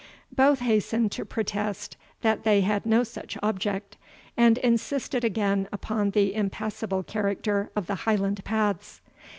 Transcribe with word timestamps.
Both 0.35 0.61
hastened 0.61 1.11
to 1.11 1.25
protest 1.25 1.95
that 2.23 2.43
they 2.43 2.61
had 2.61 2.87
no 2.87 3.03
such 3.03 3.37
object, 3.43 3.97
and 4.35 4.57
insisted 4.57 5.23
again 5.23 5.67
upon 5.71 6.09
the 6.09 6.33
impassable 6.33 7.03
character 7.03 7.69
of 7.75 7.85
the 7.85 7.93
Highland 8.09 8.43
paths. 8.43 9.01